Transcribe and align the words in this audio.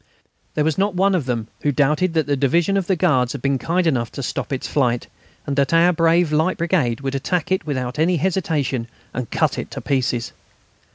There 0.55 0.63
was 0.63 0.79
not 0.79 0.95
one 0.95 1.13
of 1.13 1.25
them 1.27 1.47
who 1.61 1.71
doubted 1.71 2.15
that 2.15 2.25
the 2.25 2.35
Division 2.35 2.75
of 2.75 2.87
the 2.87 2.95
Guards 2.95 3.33
had 3.33 3.41
been 3.43 3.59
kind 3.59 3.85
enough 3.85 4.11
to 4.13 4.23
stop 4.23 4.51
its 4.51 4.67
flight, 4.67 5.05
and 5.45 5.55
that 5.57 5.75
our 5.75 5.93
brave 5.93 6.31
light 6.31 6.57
brigade 6.57 7.01
would 7.01 7.13
attack 7.13 7.51
it 7.51 7.67
without 7.67 7.99
any 7.99 8.17
hesitation 8.17 8.87
and 9.13 9.29
cut 9.29 9.59
it 9.59 9.69
to 9.69 9.79
pieces. 9.79 10.31